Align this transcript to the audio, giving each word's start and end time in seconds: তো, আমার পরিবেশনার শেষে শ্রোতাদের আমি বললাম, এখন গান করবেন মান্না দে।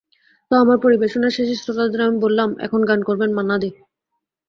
তো, 0.51 0.55
আমার 0.55 0.77
পরিবেশনার 0.77 1.35
শেষে 1.37 1.55
শ্রোতাদের 1.55 2.01
আমি 2.01 2.17
বললাম, 2.19 2.49
এখন 2.59 2.81
গান 2.85 2.99
করবেন 3.03 3.29
মান্না 3.33 3.55
দে। 3.57 3.69